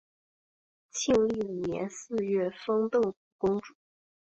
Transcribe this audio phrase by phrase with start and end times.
[0.93, 3.75] 庆历五年四月封邓国公主。